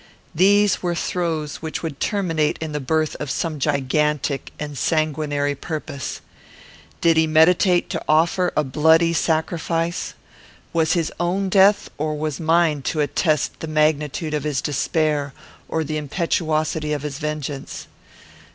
These 0.33 0.81
were 0.81 0.95
throes 0.95 1.57
which 1.57 1.83
would 1.83 1.99
terminate 1.99 2.57
in 2.59 2.71
the 2.71 2.79
birth 2.79 3.15
of 3.19 3.29
some 3.29 3.59
gigantic 3.59 4.51
and 4.59 4.75
sanguinary 4.75 5.53
purpose. 5.53 6.21
Did 7.01 7.17
he 7.17 7.27
meditate 7.27 7.87
to 7.91 8.03
offer 8.09 8.51
a 8.57 8.63
bloody 8.63 9.13
sacrifice? 9.13 10.15
Was 10.73 10.93
his 10.93 11.13
own 11.19 11.49
death 11.49 11.91
or 11.99 12.15
was 12.17 12.39
mine 12.39 12.81
to 12.89 12.99
attest 13.01 13.59
the 13.59 13.67
magnitude 13.67 14.33
of 14.33 14.43
his 14.43 14.59
despair 14.59 15.35
or 15.69 15.83
the 15.83 15.97
impetuosity 15.97 16.93
of 16.93 17.03
his 17.03 17.19
vengeance? 17.19 17.85